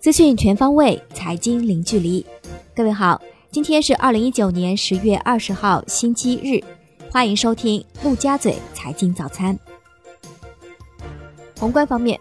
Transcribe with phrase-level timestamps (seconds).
[0.00, 2.24] 资讯全方位，财经零距离。
[2.74, 6.64] 各位好，今天是二零一九年十月二十号，星期日，
[7.10, 9.58] 欢迎收听陆家嘴财经早餐。
[11.58, 12.18] 宏观方面，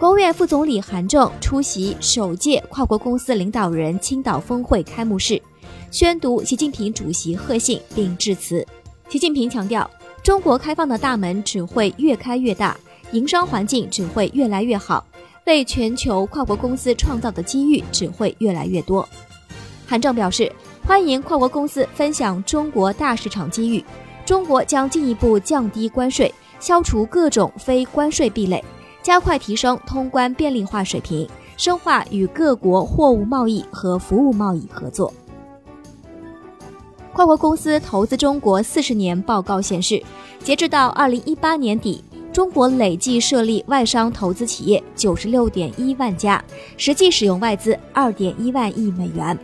[0.00, 5.40] 国务院副总理韩正出席首届跨国公司领导人青岛峰会开幕式，
[5.92, 8.66] 宣读习近平主席贺信并致辞。
[9.08, 9.88] 习近平强调，
[10.24, 12.76] 中国开放的大门只会越开越大，
[13.12, 15.06] 营商环境只会越来越好。
[15.44, 19.08] 为全球跨国公司创造的机遇只会越来越多。
[19.86, 20.50] 韩正表示，
[20.86, 23.84] 欢迎跨国公司分享中国大市场机遇。
[24.24, 28.64] 中国将进一步降低关税，消除各种非关税壁垒，
[29.02, 35.12] 加快提升通关便利化水平，深化与各国货物贸易和服务贸易合作。
[37.12, 40.00] 跨国公司投资中国四十年报告显示，
[40.44, 42.02] 截至到二零一八年底。
[42.32, 46.42] 中国累计设立外商投资企业九十六点一万家，
[46.78, 49.38] 实际使用外资二点一万亿美元。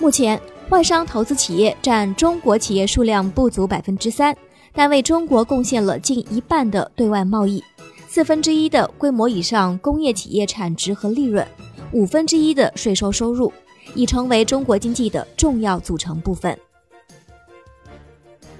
[0.00, 4.36] 目前，外商投资企业占中国企业数量不足百分之三，
[4.72, 7.62] 但为中国贡献了近一半的对外贸易，
[8.08, 11.46] 四分之一的规模以上工业企业产值和利润，
[11.92, 13.52] 五分之一的税收收入，
[13.94, 16.58] 已成为中国经济的重要组成部分。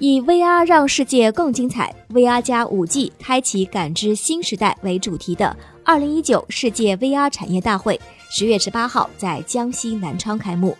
[0.04, 10.76] 以 VR 让世界更精彩，VR 加 5G 开启感知新时代为主题的2019世界 VR 产业大会，十月十八号在江西南昌开幕。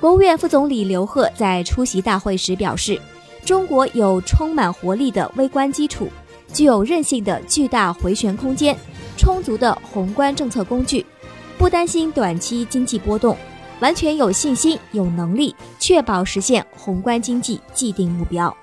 [0.00, 3.00] 国务院副总理刘鹤在出席大会时表示，
[3.44, 6.08] 中国有充满活力的微观基础，
[6.52, 8.76] 具有韧性的巨大回旋空间，
[9.16, 11.06] 充足的宏观政策工具，
[11.56, 13.36] 不担心短期经济波动。
[13.82, 18.56] 完全有信心、有能力确保实现宏观经济既定目标。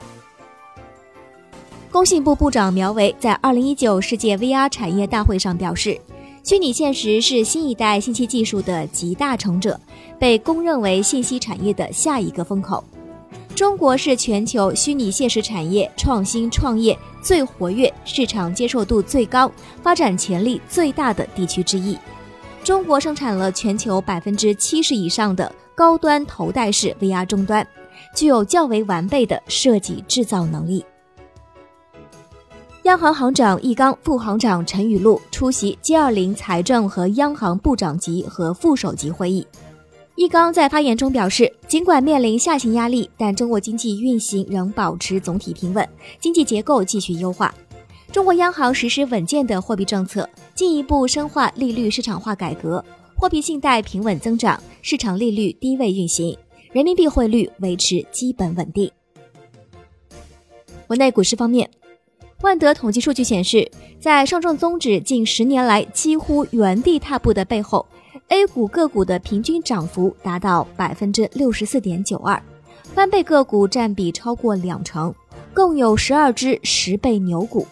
[1.92, 6.00] 工信部部长苗圩在二零一九世界 VR 产业大会上表示，
[6.42, 9.78] 虚拟现实是新一代信息技术的集大成者，
[10.18, 12.82] 被公认为信息产业的下一个风口。
[13.54, 19.52] 中国是全球虚拟现实产业创新创业最活跃、市场接受度最高、
[19.84, 21.98] 发展潜力最大的地区之一。
[22.64, 27.66] 中国生产了全球百分之七十以上的高端头戴式 VR 终端，
[28.16, 30.86] 具有较为完备的设计制造能力。
[32.84, 39.46] 央行行长易纲、副行长陈雨露出席 G20 财政和央行部长级和副首级会议。
[40.16, 45.88] 易纲在发言中表示，尽管面临下行压力，但中国经济运行仍保持总体平稳，
[46.20, 47.54] 经济结构继续优化。
[48.12, 50.28] 中国央行实施稳健的货币政策，
[50.60, 52.84] 进一步深化利率市场化改革，
[53.16, 56.38] 货币信贷平稳增长，市场利率低位运行，
[56.74, 58.92] 人民币汇率维持基本稳定。
[60.86, 61.72] 国内股市方面，
[62.42, 63.72] 万德统计数据显示，
[64.02, 67.86] 在上证综指近十年来几乎原地踏步的背后
[68.28, 72.44] ，A 股个股的平均涨幅达到百分之六十四点九二，
[72.94, 75.16] 翻倍个股占比超过两成，
[75.54, 77.66] 共有十二只十倍牛股。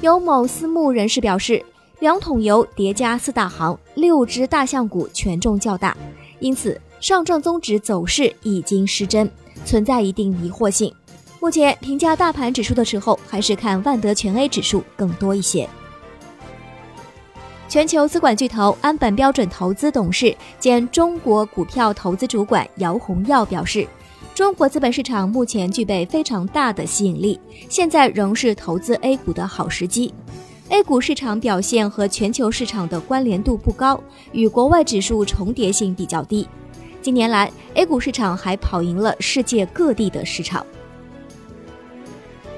[0.00, 1.64] 有某私募人士表示，
[2.00, 5.94] 两桶油叠加四大行，六只大象股权重较大，
[6.38, 9.30] 因此上证综指走势已经失真，
[9.66, 10.92] 存在一定迷惑性。
[11.40, 15.68] 目前评价大盘指数的时候，还是看万德全 A 指数更多一些。
[17.68, 23.86] 全球资管巨头安本标准投资董事兼中国股票投资主管姚红耀表示。
[24.32, 30.14] 中国资本市场目前具备非常大的吸引力，现在仍是投资 A 股的好时机。
[30.70, 34.00] A 股市场表现和全球市场的关联度不高，
[34.30, 36.46] 与国外指数重叠性比较低。
[37.02, 40.64] 近年来，A 股市场还跑赢了世界各地的市场。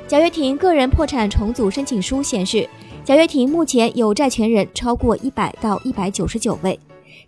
[0.07, 2.69] 贾跃亭个人破产重组申请书显示，
[3.03, 6.79] 贾跃亭目前有债权人超过一百到一百九十九位，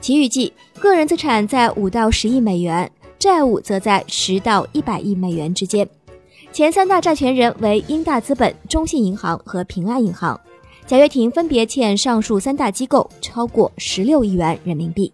[0.03, 2.91] 其预计个人资产在五到十亿美元。
[3.19, 5.89] 债务则在十到一百亿美元之间，
[6.53, 10.39] 前三大债权人为英大资本、中信银行和平安银行。
[10.87, 15.11] 贾跃亭分别欠上述三大机构超过十六亿元人民币。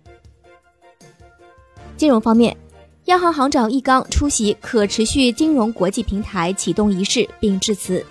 [1.97, 2.57] 金融方面，
[3.05, 8.05] 央行行长易纲出席可持续金融国际平台启动仪式并致辞。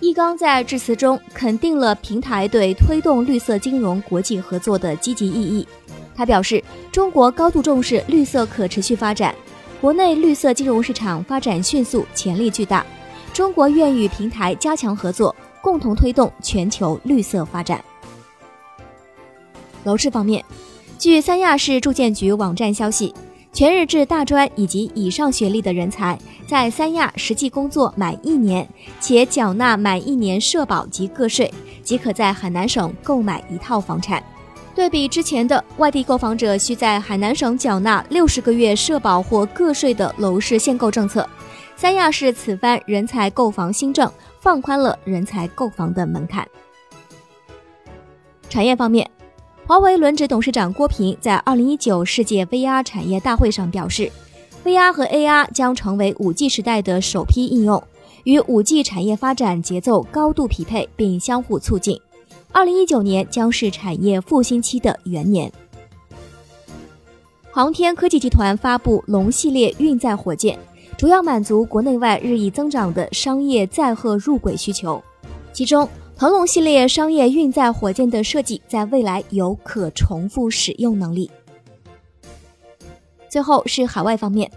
[0.00, 5.66] 易纲在致辞中肯定了平台对推动绿色金融国际合作的积极意义。
[6.14, 9.32] 他表示，中国高度重视绿色可持续发展，
[9.80, 12.84] 国内绿色金融市场发展迅速，潜力巨大。
[13.32, 15.34] 中国愿与平台加强合作，
[15.66, 17.84] 共同推动全球绿色发展。
[19.82, 20.44] 楼市方面，
[20.96, 23.12] 据三亚市住建局网站消息，
[23.52, 26.16] 全日制大专以及以上学历的人才
[26.46, 28.64] 在三亚实际工作满一年，
[29.00, 31.52] 且缴纳满一年社保及个税，
[31.82, 34.22] 即可在海南省购买一套房产。
[34.72, 41.28] 对比之前的外地购房者需在海南省缴纳六十个月社保或个税的楼市限购政策，
[41.76, 46.48] 三亚市此番人才购房新政放宽了人才购房的门槛。
[48.48, 49.08] 产业方面，
[49.66, 54.10] 华为轮值董事长郭平在二零一九世界 VR 产业大会上表示
[54.64, 57.82] ，VR 和 AR 将成为五 G 时代的首批应用。
[58.24, 62.00] 与五 G 产业发展节奏高度匹配，并相互促进。
[62.50, 65.52] 二零一九年将是产业复兴期的元年。
[67.52, 70.58] 航天科技集团发布龙系列运载火箭，
[70.96, 75.02] 主要满足国内外日益增长的商业载荷入轨需求。
[75.52, 81.30] 其中，腾龙系列商业运载火箭的设计在未来有可重复使用能力。
[83.28, 84.50] 最后是海外方面，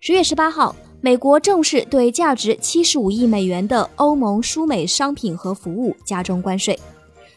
[0.00, 0.74] 十月十八号。
[1.02, 6.78] 美国正式对价值七十五亿美元的欧盟输美商品和服务加征关税。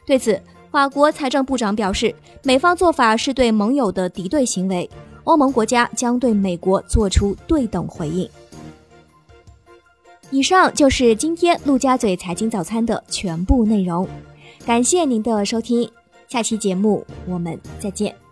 [0.06, 0.38] 对此，
[0.70, 2.14] 法国财政部长表示，
[2.44, 4.90] 美方做法是对盟友的敌对行为，
[5.24, 8.30] 欧盟国家将对美国做出对等回应。
[10.30, 14.08] 以上就是今天陆家嘴财经早餐的全部内容，
[14.66, 15.90] 感谢您的收听，
[16.28, 18.23] 下期节目我们再见。